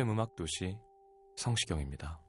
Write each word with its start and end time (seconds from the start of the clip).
FM 0.00 0.10
음악 0.10 0.34
도시 0.34 0.78
성시경입니다. 1.36 2.20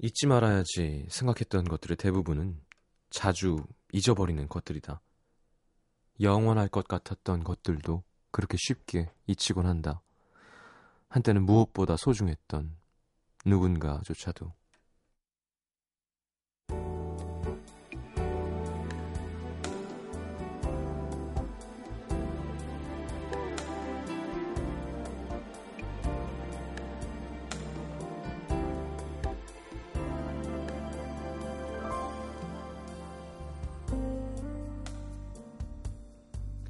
잊지 0.00 0.26
말아야지 0.26 1.06
생각했던 1.08 1.64
것들의 1.64 1.96
대부분은 1.96 2.60
자주 3.10 3.64
잊어버리는 3.92 4.48
것들이다. 4.48 5.00
영원할 6.20 6.68
것 6.68 6.88
같았던 6.88 7.44
것들도 7.44 8.02
그렇게 8.32 8.56
쉽게 8.58 9.12
잊히곤 9.28 9.66
한다. 9.66 10.02
한때는 11.08 11.44
무엇보다 11.44 11.96
소중했던 11.96 12.76
누군가조차도. 13.46 14.52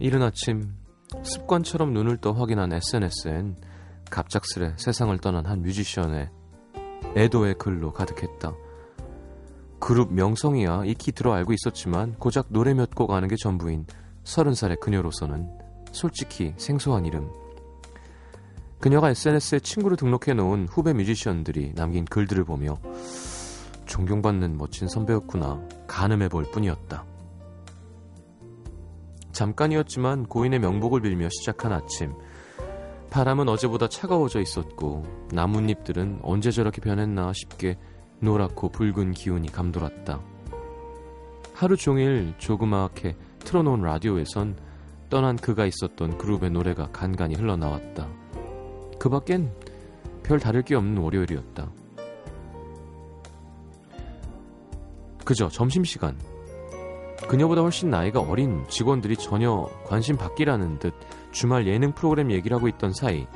이른 0.01 0.23
아침 0.23 0.73
습관처럼 1.23 1.93
눈을 1.93 2.17
떠 2.17 2.33
확인한 2.33 2.73
SNS엔 2.73 3.56
갑작스레 4.11 4.75
세상을 4.79 5.17
떠난 5.19 5.45
한 5.45 5.61
뮤지션의 5.61 6.31
애도의 7.17 7.59
글로 7.59 7.93
가득했다. 7.93 8.55
그룹 9.78 10.12
명성이야 10.15 10.84
익히 10.87 11.12
들어 11.12 11.34
알고 11.34 11.53
있었지만 11.53 12.15
고작 12.15 12.47
노래 12.48 12.73
몇 12.73 12.95
곡 12.95 13.11
아는 13.12 13.28
게 13.28 13.37
전부인 13.37 13.87
서른 14.25 14.55
살의 14.55 14.78
그녀로서는 14.81 15.48
솔직히 15.93 16.55
생소한 16.56 17.05
이름. 17.05 17.31
그녀가 18.78 19.11
SNS에 19.11 19.61
친구로 19.61 19.97
등록해 19.97 20.33
놓은 20.34 20.69
후배 20.71 20.95
뮤지션들이 20.95 21.75
남긴 21.75 22.06
글들을 22.06 22.45
보며 22.45 22.78
존경받는 23.84 24.56
멋진 24.56 24.89
선배였구나 24.89 25.61
가늠해 25.87 26.28
볼 26.31 26.45
뿐이었다. 26.51 27.09
잠깐이었지만 29.41 30.27
고인의 30.27 30.59
명복을 30.59 31.01
빌며 31.01 31.31
시작한 31.31 31.73
아침. 31.73 32.13
바람은 33.09 33.49
어제보다 33.49 33.89
차가워져 33.89 34.39
있었고 34.39 35.03
나뭇잎들은 35.33 36.19
언제 36.23 36.51
저렇게 36.51 36.83
변했나 36.83 37.33
싶게 37.33 37.79
노랗고 38.19 38.69
붉은 38.69 39.12
기운이 39.12 39.50
감돌았다. 39.50 40.21
하루 41.55 41.75
종일 41.79 42.34
조그맣게 42.37 43.17
틀어놓은 43.39 43.81
라디오에선 43.81 44.59
떠난 45.09 45.37
그가 45.37 45.65
있었던 45.65 46.19
그룹의 46.19 46.50
노래가 46.50 46.91
간간히 46.93 47.34
흘러나왔다. 47.34 48.09
그 48.99 49.09
밖엔 49.09 49.50
별 50.23 50.39
다를 50.39 50.61
게 50.61 50.75
없는 50.75 50.99
월요일이었다. 50.99 51.73
그저 55.25 55.49
점심시간 55.49 56.19
그녀보다 57.28 57.62
훨씬 57.62 57.91
나이가 57.91 58.20
어린 58.20 58.64
직원들이 58.69 59.16
전혀 59.16 59.69
관심 59.84 60.16
받기라는 60.16 60.78
듯 60.78 60.94
주말 61.32 61.66
예능 61.66 61.92
프로그램 61.92 62.31
얘기를 62.31 62.56
하고 62.56 62.69
있던 62.69 62.92
사이 62.92 63.26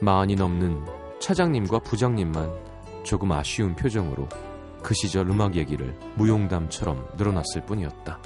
마흔이 0.00 0.36
넘는 0.36 0.84
차장님과 1.20 1.80
부장님만 1.80 2.50
조금 3.04 3.32
아쉬운 3.32 3.74
표정으로 3.74 4.28
그 4.82 4.94
시절 4.94 5.28
음악 5.30 5.54
얘기를 5.54 5.96
무용담처럼 6.16 7.08
늘어났을 7.16 7.64
뿐이었다. 7.66 8.18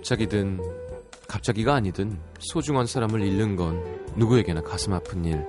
갑자기든 0.00 0.60
갑자기가 1.28 1.74
아니든 1.74 2.18
소중한 2.38 2.86
사람을 2.86 3.20
잃는 3.20 3.54
건 3.54 3.84
누구에게나 4.16 4.62
가슴 4.62 4.94
아픈 4.94 5.26
일. 5.26 5.46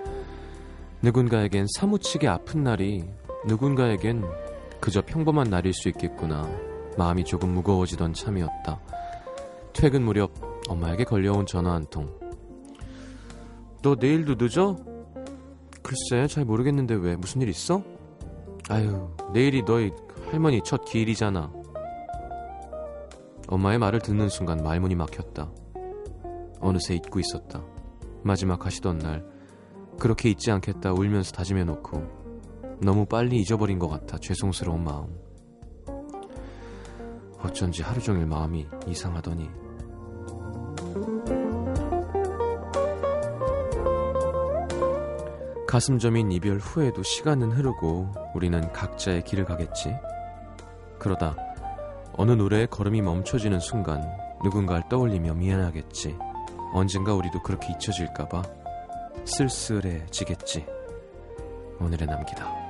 누군가에겐 1.02 1.68
사무치게 1.78 2.28
아픈 2.28 2.64
날이 2.64 3.06
누군가에겐 3.48 4.24
그저 4.82 5.02
평범한 5.02 5.50
날일 5.50 5.74
수 5.74 5.88
있겠구나. 5.90 6.50
마음이 6.98 7.24
조금 7.24 7.54
무거워지던 7.54 8.14
참이었다. 8.14 8.80
퇴근 9.72 10.04
무렵 10.04 10.32
엄마에게 10.68 11.06
걸려온 11.06 11.46
전화 11.46 11.72
한 11.72 11.86
통. 11.86 12.10
너 13.82 13.96
내일도 13.98 14.36
늦어? 14.38 14.78
글쎄 15.82 16.28
잘 16.28 16.44
모르겠는데 16.44 16.96
왜 16.96 17.16
무슨 17.16 17.42
일 17.42 17.48
있어? 17.48 17.82
아유 18.70 19.10
내일이 19.34 19.64
너희 19.64 19.92
할머니 20.30 20.62
첫 20.66 20.84
기일이잖아. 20.84 21.61
엄마의 23.52 23.80
말을 23.80 24.00
듣는 24.00 24.30
순간 24.30 24.64
말문이 24.64 24.96
막혔다. 24.96 25.52
어느새 26.62 26.96
잊고 26.96 27.20
있었다. 27.20 27.62
마지막 28.24 28.66
하시던 28.66 29.00
날 29.00 29.26
그렇게 30.00 30.30
잊지 30.30 30.52
않겠다 30.52 30.94
울면서 30.94 31.34
다짐해놓고 31.34 32.80
너무 32.82 33.06
빨리 33.06 33.42
잊어버린 33.42 33.78
것 33.78 33.90
같아 33.90 34.18
죄송스러운 34.18 34.86
마음. 34.86 35.20
어쩐지 37.40 37.84
하루 37.84 38.00
종일 38.00 38.26
마음이 38.26 38.68
이상하더니 38.88 39.50
가슴 45.68 46.00
저민 46.00 46.32
이별 46.32 46.58
후에도 46.58 47.04
시간은 47.04 47.52
흐르고 47.52 48.14
우리는 48.34 48.72
각자의 48.72 49.26
길을 49.26 49.44
가겠지. 49.44 49.94
그러다 51.00 51.36
어느 52.18 52.32
노래의 52.32 52.68
걸음이 52.68 53.02
멈춰지는 53.02 53.60
순간 53.60 54.04
누군가를 54.44 54.84
떠올리며 54.90 55.34
미안하겠지. 55.34 56.18
언젠가 56.74 57.14
우리도 57.14 57.42
그렇게 57.42 57.74
잊혀질까봐 57.74 58.44
쓸쓸해지겠지. 59.26 60.66
오늘의 61.80 62.08
남기다. 62.08 62.61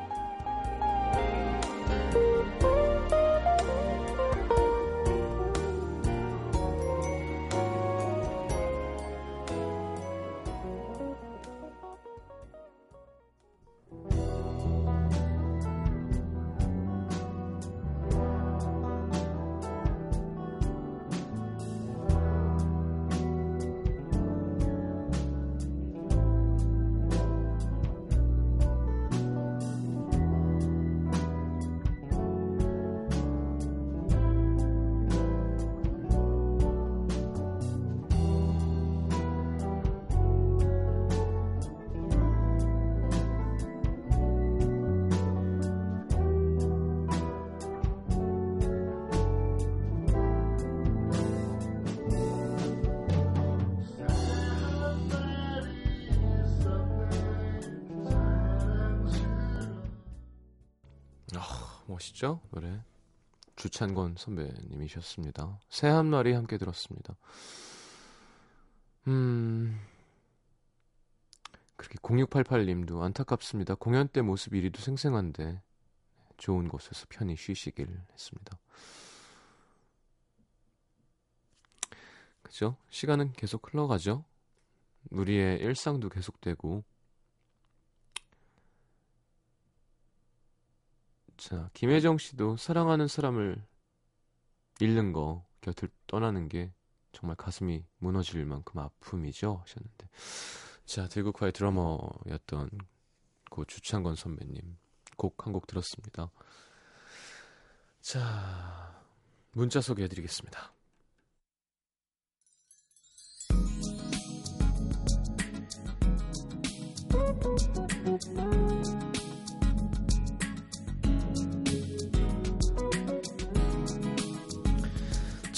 아, 62.21 62.27
멋있죠? 62.27 62.39
노래. 62.51 62.79
주찬권 63.55 64.15
선배님이셨습니다. 64.17 65.59
새 65.69 65.87
한 65.87 66.05
마리 66.07 66.33
함께 66.33 66.57
들었습니다. 66.57 67.15
음. 69.07 69.79
그렇게 71.75 71.97
0688님도 71.97 73.01
안타깝습니다. 73.01 73.75
공연 73.75 74.07
때 74.07 74.21
모습 74.21 74.53
이리도 74.53 74.79
생생한데 74.79 75.61
좋은 76.37 76.69
곳에서 76.69 77.07
편히 77.09 77.35
쉬시길 77.35 77.87
했습니다. 78.13 78.57
그죠? 82.43 82.77
시간은 82.89 83.33
계속 83.33 83.73
흘러가죠. 83.73 84.23
우리의 85.09 85.59
일상도 85.59 86.09
계속되고 86.09 86.83
자, 91.41 91.71
김혜정 91.73 92.19
씨도 92.19 92.55
사랑하는 92.57 93.07
사람을 93.07 93.65
잃는 94.79 95.11
거, 95.11 95.43
곁을 95.61 95.89
떠나는 96.05 96.47
게 96.47 96.71
정말 97.13 97.35
가슴이 97.35 97.83
무너질 97.97 98.45
만큼 98.45 98.77
아픔이죠. 98.79 99.57
하셨는데. 99.63 100.07
자, 100.85 101.07
들국화의 101.07 101.51
드러머였던 101.51 102.69
그 103.49 103.65
주창건 103.65 104.15
선배님 104.15 104.77
곡 105.17 105.47
한 105.47 105.51
곡 105.51 105.65
들었습니다. 105.65 106.29
자, 108.01 109.03
문자 109.53 109.81
소개해 109.81 110.07
드리겠습니다. 110.09 110.75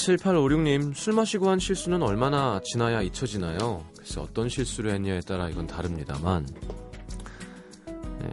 7856님, 0.04 0.94
술 0.94 1.14
마시고 1.14 1.50
한 1.50 1.60
실수는 1.60 2.02
얼마나 2.02 2.60
지나야 2.62 3.02
잊혀지나요? 3.02 3.86
글쎄, 3.98 4.20
어떤 4.20 4.50
실수를 4.50 4.92
했냐에 4.94 5.22
따라 5.22 5.50
이건 5.50 5.66
다릅니다만, 5.66 6.46
네, 8.20 8.32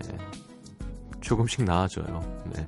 조금씩 1.21 1.65
나아져요. 1.65 2.43
네. 2.55 2.67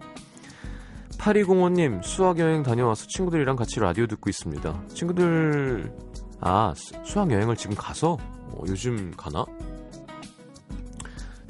8205님, 1.18 2.02
수학여행 2.02 2.62
다녀와서 2.62 3.06
친구들이랑 3.08 3.56
같이 3.56 3.80
라디오 3.80 4.06
듣고 4.06 4.30
있습니다. 4.30 4.86
친구들, 4.94 5.92
아, 6.40 6.72
수학여행을 7.04 7.56
지금 7.56 7.76
가서? 7.76 8.18
어, 8.20 8.62
요즘 8.68 9.12
가나? 9.16 9.44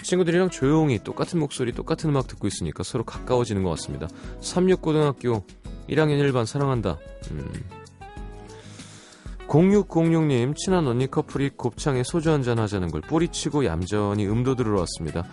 친구들이랑 0.03 0.51
조용히 0.51 0.99
똑같은 0.99 1.39
목소리, 1.39 1.73
똑같은 1.73 2.11
음악 2.11 2.27
듣고 2.27 2.47
있으니까 2.47 2.83
서로 2.83 3.05
가까워지는 3.05 3.63
것 3.63 3.71
같습니다. 3.71 4.09
36고등학교 4.41 5.43
1학년 5.95 6.21
1반 6.31 6.47
사랑한다. 6.47 6.99
음. 7.31 7.53
0606님, 9.47 10.57
친한 10.57 10.87
언니 10.87 11.11
커플이 11.11 11.51
곱창에 11.51 12.03
소주 12.05 12.31
한잔 12.31 12.59
하자는 12.59 12.91
걸 12.91 13.03
뿌리치고 13.03 13.67
얌전히 13.67 14.27
음도 14.27 14.55
들으러 14.57 14.81
왔습니다. 14.81 15.25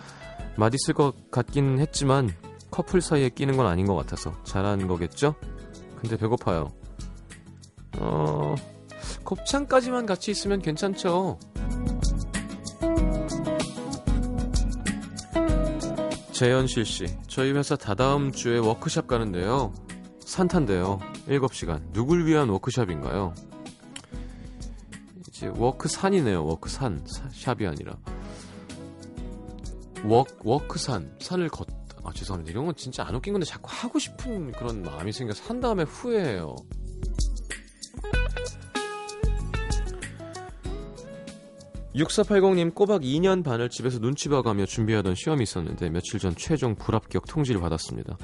맛있을 0.56 0.94
것 0.94 1.30
같긴 1.30 1.78
했지만 1.78 2.30
커플 2.70 3.00
사이에 3.00 3.30
끼는 3.30 3.56
건 3.56 3.66
아닌 3.66 3.86
것 3.86 3.94
같아서 3.94 4.34
잘한 4.44 4.86
거겠죠? 4.86 5.34
근데 6.00 6.16
배고파요. 6.18 6.70
어, 7.98 8.54
곱창까지만 9.24 10.04
같이 10.06 10.30
있으면 10.30 10.60
괜찮죠? 10.60 11.38
재현실 16.32 16.84
씨, 16.84 17.06
저희 17.26 17.52
회사 17.52 17.76
다다음 17.76 18.32
주에 18.32 18.58
워크샵 18.58 19.06
가는데요. 19.06 19.72
산 20.30 20.48
탄대요. 20.48 21.00
7시간. 21.26 21.82
누굴 21.92 22.24
위한 22.24 22.48
워크샵인가요? 22.50 23.34
이제 25.28 25.48
walk산이네요. 25.48 26.44
walk산. 26.44 27.04
샵이 27.32 27.66
아니라. 27.66 27.96
워크, 30.04 30.32
워크산. 30.44 31.16
산을 31.20 31.48
걷다. 31.48 31.74
아, 32.04 32.12
죄송합니다. 32.12 32.52
이런 32.52 32.64
건 32.64 32.76
진짜 32.76 33.04
안 33.04 33.16
웃긴 33.16 33.32
건데 33.32 33.44
자꾸 33.44 33.70
하고 33.70 33.98
싶은 33.98 34.52
그런 34.52 34.82
마음이 34.82 35.12
생겨서 35.12 35.42
한 35.48 35.60
다음에 35.60 35.82
후회해요. 35.82 36.54
6480님 41.96 42.72
꼬박 42.72 43.02
2년 43.02 43.42
반을 43.42 43.68
집에서 43.68 43.98
눈치 43.98 44.28
봐가며 44.28 44.66
준비하던 44.66 45.16
시험이 45.16 45.42
있었는데 45.42 45.90
며칠 45.90 46.20
전 46.20 46.36
최종 46.36 46.76
불합격 46.76 47.26
통지를 47.26 47.60
받았습니다. 47.60 48.16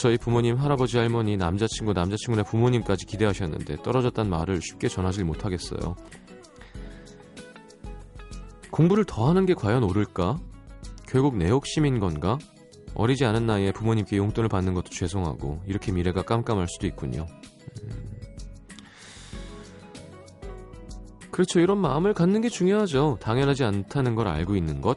저희 0.00 0.16
부모님, 0.16 0.56
할아버지, 0.56 0.96
할머니, 0.96 1.36
남자친구, 1.36 1.92
남자친구네 1.92 2.44
부모님까지 2.44 3.04
기대하셨는데 3.04 3.82
떨어졌단 3.82 4.30
말을 4.30 4.62
쉽게 4.62 4.88
전하지 4.88 5.24
못하겠어요. 5.24 5.94
공부를 8.70 9.04
더 9.04 9.28
하는 9.28 9.44
게 9.44 9.52
과연 9.52 9.84
옳을까? 9.84 10.40
결국 11.06 11.36
내 11.36 11.50
욕심인 11.50 11.98
건가? 11.98 12.38
어리지 12.94 13.26
않은 13.26 13.44
나이에 13.44 13.72
부모님께 13.72 14.16
용돈을 14.16 14.48
받는 14.48 14.72
것도 14.72 14.88
죄송하고 14.88 15.60
이렇게 15.66 15.92
미래가 15.92 16.22
깜깜할 16.22 16.66
수도 16.68 16.86
있군요. 16.86 17.26
음... 17.82 18.10
그렇죠. 21.30 21.60
이런 21.60 21.76
마음을 21.76 22.14
갖는 22.14 22.40
게 22.40 22.48
중요하죠. 22.48 23.18
당연하지 23.20 23.64
않다는 23.64 24.14
걸 24.14 24.28
알고 24.28 24.56
있는 24.56 24.80
것. 24.80 24.96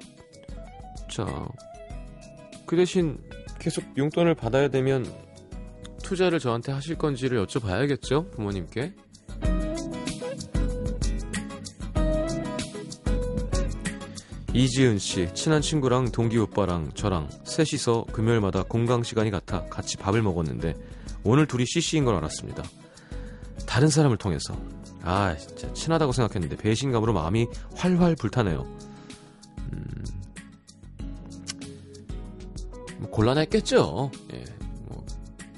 자, 1.11 1.45
그 2.65 2.77
대신 2.77 3.17
계속 3.63 3.85
용돈을 3.97 4.35
받아야 4.35 4.67
되면 4.67 5.09
투자를 6.03 6.37
저한테 6.37 6.73
하실 6.73 6.97
건지를 6.97 7.41
여쭤봐야겠죠? 7.45 8.29
부모님께. 8.31 8.93
이지은 14.53 14.99
씨, 14.99 15.33
친한 15.33 15.61
친구랑 15.61 16.11
동기 16.11 16.37
오빠랑 16.39 16.91
저랑 16.93 17.29
셋이서 17.45 18.07
금요일마다 18.11 18.63
공강 18.63 19.01
시간이 19.01 19.31
같아 19.31 19.63
같이 19.67 19.95
밥을 19.95 20.21
먹었는데 20.21 20.75
오늘 21.23 21.47
둘이 21.47 21.65
CC인 21.65 22.03
걸 22.03 22.15
알았습니다. 22.15 22.63
다른 23.65 23.87
사람을 23.87 24.17
통해서. 24.17 24.59
아, 25.03 25.37
진짜 25.37 25.71
친하다고 25.71 26.11
생각했는데 26.11 26.57
배신감으로 26.57 27.13
마음이 27.13 27.47
활활 27.75 28.15
불타네요. 28.17 28.92
곤란했겠죠. 33.13 34.11
예, 34.33 34.43
뭐 34.87 35.05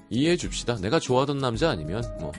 이해해 0.10 0.36
줍시다. 0.36 0.76
내가 0.76 1.00
좋아하던 1.00 1.38
남자 1.38 1.70
아니면 1.70 2.04
뭐. 2.20 2.32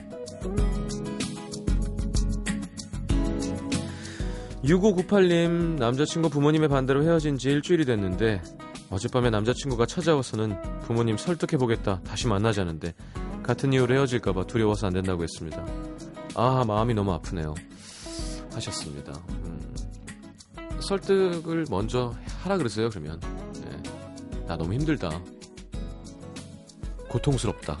6598님 4.63 5.77
남자친구 5.79 6.29
부모님의 6.29 6.69
반대로 6.69 7.03
헤어진 7.03 7.37
지 7.37 7.49
일주일이 7.49 7.85
됐는데 7.85 8.41
어젯밤에 8.89 9.29
남자친구가 9.29 9.85
찾아와서는 9.85 10.81
부모님 10.81 11.17
설득해보겠다 11.17 12.01
다시 12.01 12.27
만나자는데 12.27 12.93
같은 13.43 13.73
이유로 13.73 13.95
헤어질까봐 13.95 14.45
두려워서 14.45 14.87
안 14.87 14.93
된다고 14.93 15.23
했습니다. 15.23 15.65
아 16.35 16.63
마음이 16.67 16.93
너무 16.93 17.11
아프네요. 17.13 17.55
하셨습니다. 18.53 19.13
음, 19.29 19.73
설득을 20.79 21.65
먼저 21.69 22.13
하라 22.43 22.57
그러세요 22.57 22.89
그러면. 22.89 23.19
나 24.47 24.55
너무 24.55 24.73
힘들다. 24.73 25.21
고통스럽다. 27.09 27.77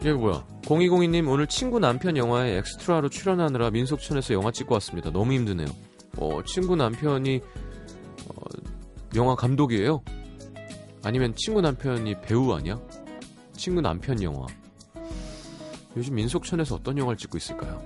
이게 0.00 0.12
뭐야? 0.12 0.46
0202님 0.62 1.28
오늘 1.28 1.46
친구 1.46 1.78
남편 1.78 2.16
영화에 2.16 2.56
엑스트라로 2.58 3.10
출연하느라 3.10 3.70
민속촌에서 3.70 4.32
영화 4.32 4.50
찍고 4.50 4.74
왔습니다. 4.74 5.10
너무 5.10 5.32
힘드네요. 5.34 5.66
어, 6.16 6.42
친구 6.44 6.74
남편이 6.74 7.40
어, 8.28 8.34
영화 9.16 9.34
감독이에요? 9.34 10.02
아니면 11.02 11.34
친구 11.36 11.60
남편이 11.60 12.22
배우 12.22 12.52
아니야? 12.52 12.80
친구 13.54 13.82
남편 13.82 14.22
영화. 14.22 14.46
요즘 15.96 16.14
민속촌에서 16.14 16.76
어떤 16.76 16.96
영화를 16.96 17.18
찍고 17.18 17.36
있을까요? 17.36 17.82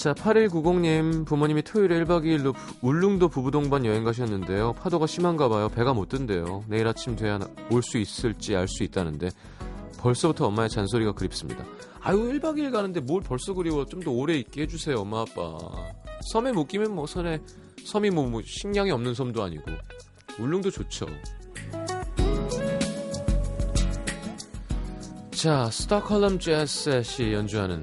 자, 0.00 0.14
8190님 0.14 1.26
부모님이 1.26 1.60
토요일에 1.62 2.02
1박 2.04 2.24
2일로 2.24 2.54
울릉도 2.80 3.28
부부동반 3.28 3.84
여행 3.84 4.02
가셨는데요. 4.02 4.72
파도가 4.72 5.06
심한가 5.06 5.50
봐요. 5.50 5.68
배가 5.68 5.92
못 5.92 6.08
든대요. 6.08 6.64
내일 6.68 6.86
아침 6.88 7.16
돼야 7.16 7.38
올 7.70 7.82
수 7.82 7.98
있을지 7.98 8.56
알 8.56 8.66
수 8.66 8.82
있다는데 8.82 9.28
벌써부터 9.98 10.46
엄마의 10.46 10.70
잔소리가 10.70 11.12
그립습니다. 11.12 11.66
아유 12.00 12.16
1박 12.32 12.56
2일 12.56 12.72
가는데 12.72 13.00
뭘 13.00 13.22
벌써 13.22 13.52
그리워. 13.52 13.84
좀 13.84 14.00
더 14.00 14.10
오래 14.10 14.36
있게 14.38 14.62
해주세요 14.62 14.96
엄마 15.00 15.20
아빠. 15.20 15.58
섬에 16.32 16.52
묶이면 16.52 16.94
뭐 16.94 17.06
선에 17.06 17.38
섬이 17.84 18.08
뭐, 18.08 18.26
뭐 18.26 18.40
식량이 18.42 18.90
없는 18.90 19.12
섬도 19.12 19.42
아니고 19.42 19.64
울릉도 20.38 20.70
좋죠. 20.70 21.06
자, 25.32 25.68
스타컬럼 25.70 26.38
재즈 26.38 27.02
셋이 27.12 27.34
연주하는 27.34 27.82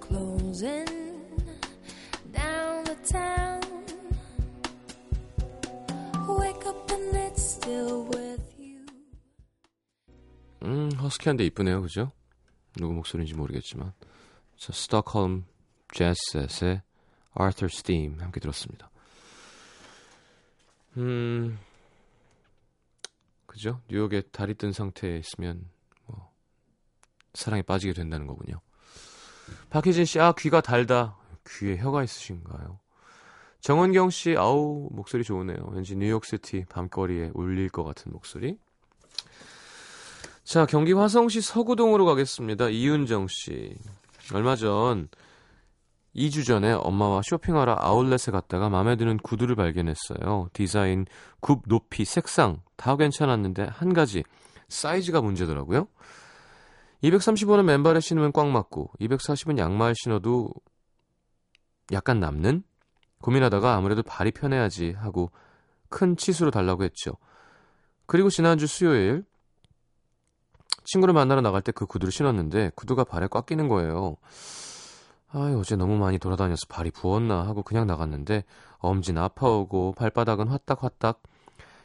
cruising 0.00 0.86
down 2.32 2.84
the 2.84 2.96
town. 3.06 3.60
Wake 6.26 6.66
up 6.66 6.90
and 6.90 7.14
it's 7.14 7.42
still 7.42 8.08
with 8.08 8.42
you. 8.58 8.86
음, 10.62 10.90
허스키한데 10.92 11.44
이쁘네요, 11.46 11.82
그죠? 11.82 12.12
누구 12.76 12.94
목소리인지 12.94 13.34
모르겠지만. 13.34 13.92
자, 14.56 14.72
스톡홀m 14.72 15.44
재즈셋의 15.92 16.82
Arthur 17.38 17.70
Steam 17.70 18.20
함께 18.20 18.40
들었습니다. 18.40 18.90
음, 20.96 21.58
그죠? 23.46 23.80
뉴욕에 23.90 24.22
다리 24.32 24.54
뜬 24.54 24.72
상태에 24.72 25.18
있으면 25.18 25.58
뭐 25.58 25.73
사랑에 27.34 27.62
빠지게 27.62 27.92
된다는 27.92 28.26
거군요. 28.26 28.60
박혜진 29.70 30.04
씨, 30.04 30.20
아 30.20 30.32
귀가 30.38 30.60
달다. 30.60 31.16
귀에 31.46 31.76
혀가 31.76 32.02
있으신가요? 32.04 32.78
정은경 33.60 34.10
씨, 34.10 34.36
아우 34.36 34.88
목소리 34.92 35.24
좋으네요. 35.24 35.56
왠지 35.72 35.96
뉴욕시티 35.96 36.66
밤거리에 36.68 37.30
울릴 37.34 37.68
것 37.68 37.84
같은 37.84 38.12
목소리. 38.12 38.58
자, 40.44 40.66
경기 40.66 40.92
화성시 40.92 41.40
서구동으로 41.40 42.04
가겠습니다. 42.04 42.68
이윤정 42.68 43.26
씨. 43.28 43.74
얼마 44.34 44.56
전 44.56 45.08
2주 46.14 46.46
전에 46.46 46.72
엄마와 46.72 47.22
쇼핑하러 47.24 47.76
아울렛에 47.78 48.30
갔다가 48.30 48.68
마음에 48.68 48.96
드는 48.96 49.16
구두를 49.18 49.56
발견했어요. 49.56 50.50
디자인, 50.52 51.06
굽, 51.40 51.62
높이, 51.66 52.04
색상 52.04 52.60
다 52.76 52.96
괜찮았는데 52.96 53.68
한 53.70 53.94
가지 53.94 54.22
사이즈가 54.68 55.20
문제더라고요. 55.20 55.88
235는 57.04 57.64
맨발에 57.64 58.00
신으면 58.00 58.32
꽉 58.32 58.48
맞고 58.48 58.90
240은 59.00 59.58
양말 59.58 59.94
신어도 59.96 60.50
약간 61.92 62.18
남는? 62.18 62.62
고민하다가 63.20 63.74
아무래도 63.74 64.02
발이 64.02 64.32
편해야지 64.32 64.92
하고 64.92 65.30
큰 65.88 66.16
치수로 66.16 66.50
달라고 66.50 66.84
했죠. 66.84 67.12
그리고 68.06 68.30
지난주 68.30 68.66
수요일 68.66 69.24
친구를 70.84 71.14
만나러 71.14 71.40
나갈 71.40 71.62
때 71.62 71.72
그 71.72 71.86
구두를 71.86 72.12
신었는데 72.12 72.72
구두가 72.74 73.04
발에 73.04 73.28
꽉 73.30 73.46
끼는 73.46 73.68
거예요. 73.68 74.16
아, 75.28 75.54
어제 75.58 75.76
너무 75.76 75.96
많이 75.98 76.18
돌아다녀서 76.18 76.66
발이 76.68 76.90
부었나 76.90 77.46
하고 77.46 77.62
그냥 77.62 77.86
나갔는데 77.86 78.44
엄진 78.78 79.18
아파오고 79.18 79.94
발바닥은 79.96 80.48
화딱화딱. 80.48 81.22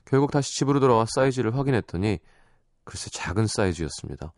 결국 0.06 0.32
다시 0.32 0.56
집으로 0.58 0.80
돌아와 0.80 1.06
사이즈를 1.08 1.56
확인했더니 1.58 2.20
글쎄 2.84 3.10
작은 3.12 3.48
사이즈였습니다. 3.48 4.34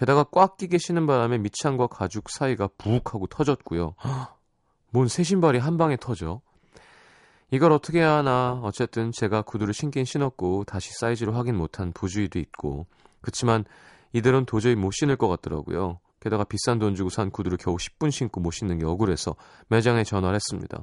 게다가 0.00 0.24
꽉 0.24 0.56
끼게 0.56 0.78
신은 0.78 1.06
바람에 1.06 1.36
밑창과 1.36 1.88
가죽 1.88 2.30
사이가 2.30 2.70
부욱하고 2.78 3.26
터졌고요. 3.26 3.96
뭔새 4.88 5.22
신발이 5.22 5.58
한 5.58 5.76
방에 5.76 5.98
터져. 5.98 6.40
이걸 7.50 7.70
어떻게 7.72 7.98
해야 7.98 8.14
하나. 8.14 8.58
어쨌든 8.62 9.12
제가 9.12 9.42
구두를 9.42 9.74
신긴 9.74 10.06
신었고 10.06 10.64
다시 10.64 10.90
사이즈를 10.98 11.36
확인 11.36 11.54
못한 11.54 11.92
부주의도 11.92 12.38
있고 12.38 12.86
그치만 13.20 13.66
이들은 14.14 14.46
도저히 14.46 14.74
못 14.74 14.90
신을 14.90 15.16
것 15.16 15.28
같더라고요. 15.28 16.00
게다가 16.18 16.44
비싼 16.44 16.78
돈 16.78 16.94
주고 16.94 17.10
산 17.10 17.30
구두를 17.30 17.58
겨우 17.58 17.76
10분 17.76 18.10
신고 18.10 18.40
못 18.40 18.52
신는 18.52 18.78
게 18.78 18.86
억울해서 18.86 19.36
매장에 19.68 20.04
전화를 20.04 20.34
했습니다. 20.34 20.82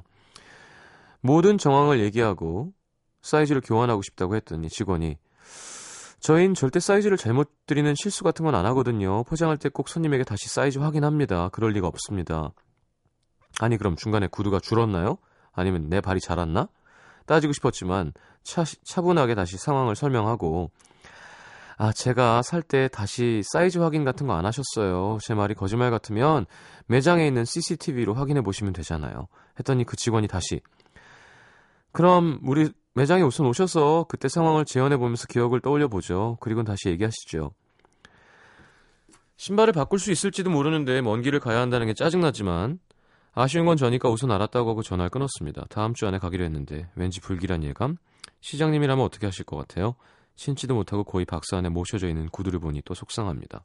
모든 1.22 1.58
정황을 1.58 1.98
얘기하고 1.98 2.72
사이즈를 3.22 3.62
교환하고 3.62 4.00
싶다고 4.02 4.36
했더니 4.36 4.68
직원이 4.68 5.18
저희는 6.20 6.54
절대 6.54 6.80
사이즈를 6.80 7.16
잘못 7.16 7.50
드리는 7.66 7.94
실수 7.96 8.24
같은 8.24 8.44
건 8.44 8.54
안 8.54 8.66
하거든요. 8.66 9.22
포장할 9.24 9.56
때 9.56 9.68
꼭 9.68 9.88
손님에게 9.88 10.24
다시 10.24 10.48
사이즈 10.48 10.78
확인합니다. 10.78 11.48
그럴 11.50 11.72
리가 11.72 11.86
없습니다. 11.86 12.52
아니 13.60 13.76
그럼 13.76 13.96
중간에 13.96 14.26
구두가 14.26 14.60
줄었나요? 14.60 15.18
아니면 15.52 15.88
내 15.88 16.00
발이 16.00 16.20
자랐나? 16.20 16.68
따지고 17.26 17.52
싶었지만 17.52 18.12
차, 18.42 18.64
차분하게 18.84 19.34
다시 19.34 19.56
상황을 19.58 19.94
설명하고 19.96 20.70
아 21.76 21.92
제가 21.92 22.42
살 22.42 22.62
때 22.62 22.88
다시 22.88 23.42
사이즈 23.52 23.78
확인 23.78 24.04
같은 24.04 24.26
거 24.26 24.32
안 24.34 24.44
하셨어요. 24.46 25.18
제 25.22 25.34
말이 25.34 25.54
거짓말 25.54 25.90
같으면 25.90 26.46
매장에 26.86 27.26
있는 27.26 27.44
CCTV로 27.44 28.14
확인해 28.14 28.40
보시면 28.42 28.72
되잖아요. 28.72 29.28
했더니 29.60 29.84
그 29.84 29.96
직원이 29.96 30.26
다시 30.26 30.60
그럼 31.92 32.40
우리 32.44 32.70
매장에 32.98 33.22
우선 33.22 33.46
오셔서 33.46 34.06
그때 34.08 34.28
상황을 34.28 34.64
재현해 34.64 34.96
보면서 34.96 35.28
기억을 35.28 35.60
떠올려 35.60 35.86
보죠. 35.86 36.36
그리고 36.40 36.64
다시 36.64 36.88
얘기하시죠. 36.88 37.52
신발을 39.36 39.72
바꿀 39.72 40.00
수 40.00 40.10
있을지도 40.10 40.50
모르는데 40.50 41.00
먼 41.00 41.22
길을 41.22 41.38
가야 41.38 41.60
한다는 41.60 41.86
게 41.86 41.94
짜증나지만 41.94 42.80
아쉬운 43.34 43.66
건 43.66 43.76
저니까 43.76 44.08
우선 44.10 44.32
알았다고 44.32 44.70
하고 44.70 44.82
전화를 44.82 45.10
끊었습니다. 45.10 45.66
다음 45.70 45.94
주 45.94 46.08
안에 46.08 46.18
가기로 46.18 46.42
했는데 46.42 46.90
왠지 46.96 47.20
불길한 47.20 47.62
예감? 47.62 47.98
시장님이라면 48.40 49.04
어떻게 49.04 49.26
하실 49.26 49.44
것 49.44 49.56
같아요? 49.56 49.94
신지도 50.34 50.74
못하고 50.74 51.04
거의 51.04 51.24
박스 51.24 51.54
안에 51.54 51.68
모셔져 51.68 52.08
있는 52.08 52.28
구두를 52.30 52.58
보니 52.58 52.82
또 52.84 52.94
속상합니다. 52.94 53.62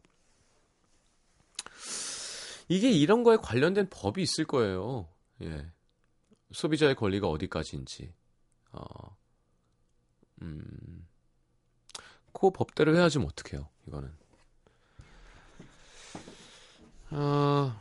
이게 2.69 2.91
이런 2.91 3.23
거에 3.23 3.37
관련된 3.37 3.87
법이 3.89 4.21
있을 4.21 4.45
거예요. 4.45 5.07
예. 5.41 5.65
소비자의 6.51 6.93
권리가 6.93 7.27
어디까지인지. 7.27 8.13
어, 8.73 9.15
음, 10.41 11.07
그 12.33 12.49
법대로 12.51 12.95
해야지 12.95 13.19
뭐 13.19 13.27
어떡해요, 13.31 13.67
이거는. 13.87 14.11
아, 17.11 17.75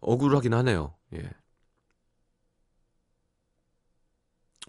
억울하긴 0.00 0.52
하네요. 0.54 0.94
예. 1.14 1.30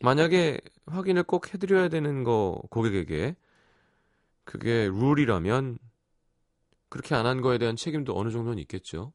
만약에 0.02 0.60
확인을 0.88 1.24
꼭 1.24 1.54
해드려야 1.54 1.90
되는 1.90 2.24
거 2.24 2.62
고객에게 2.70 3.36
그게 4.46 4.88
룰이라면 4.92 5.78
그렇게 6.90 7.14
안 7.16 7.26
한 7.26 7.42
거에 7.42 7.58
대한 7.58 7.76
책임도 7.76 8.18
어느 8.18 8.30
정도는 8.32 8.60
있겠죠. 8.60 9.12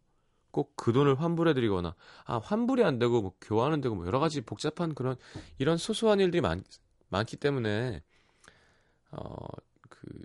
꼭 0.51 0.75
그 0.77 0.93
돈을 0.93 1.21
환불해드리거나 1.21 1.95
아 2.25 2.39
환불이 2.39 2.83
안 2.85 2.99
되고 2.99 3.21
뭐 3.23 3.35
교환은 3.41 3.81
되고 3.81 3.95
뭐 3.95 4.07
여러 4.07 4.19
가지 4.19 4.41
복잡한 4.41 4.95
그런 4.95 5.17
이런 5.59 5.77
소소한 5.77 6.21
일들이 6.21 6.41
많, 6.41 6.63
많기 7.09 7.37
때문에 7.37 8.03
어그 9.11 10.25